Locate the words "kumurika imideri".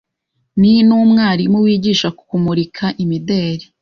2.19-3.63